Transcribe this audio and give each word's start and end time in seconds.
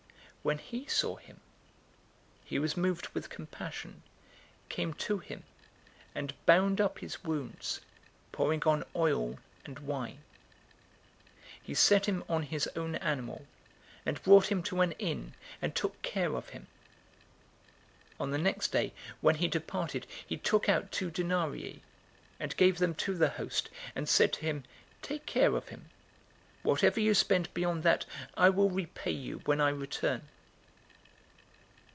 When 0.43 0.57
he 0.57 0.87
saw 0.87 1.17
him, 1.17 1.39
he 2.43 2.57
was 2.57 2.75
moved 2.75 3.09
with 3.09 3.29
compassion, 3.29 4.01
010:034 4.69 4.69
came 4.69 4.93
to 4.95 5.19
him, 5.19 5.43
and 6.15 6.45
bound 6.47 6.81
up 6.81 6.97
his 6.97 7.23
wounds, 7.23 7.79
pouring 8.31 8.63
on 8.63 8.83
oil 8.95 9.37
and 9.65 9.77
wine. 9.77 10.23
He 11.61 11.75
set 11.75 12.07
him 12.07 12.23
on 12.27 12.41
his 12.41 12.65
own 12.75 12.95
animal, 12.95 13.45
and 14.03 14.19
brought 14.23 14.51
him 14.51 14.63
to 14.63 14.81
an 14.81 14.93
inn, 14.93 15.35
and 15.61 15.75
took 15.75 16.01
care 16.01 16.33
of 16.35 16.49
him. 16.49 16.63
010:035 18.13 18.21
On 18.21 18.31
the 18.31 18.37
next 18.39 18.69
day, 18.71 18.93
when 19.21 19.35
he 19.35 19.47
departed, 19.47 20.07
he 20.25 20.37
took 20.37 20.67
out 20.67 20.91
two 20.91 21.11
denarii, 21.11 21.83
and 22.39 22.57
gave 22.57 22.79
them 22.79 22.95
to 22.95 23.13
the 23.13 23.29
host, 23.29 23.69
and 23.93 24.09
said 24.09 24.33
to 24.33 24.39
him, 24.41 24.63
'Take 25.03 25.27
care 25.27 25.55
of 25.55 25.67
him. 25.67 25.91
Whatever 26.63 26.99
you 26.99 27.15
spend 27.15 27.51
beyond 27.55 27.81
that, 27.81 28.05
I 28.37 28.49
will 28.49 28.69
repay 28.69 29.09
you 29.09 29.39
when 29.45 29.59
I 29.59 29.69
return.' 29.69 30.27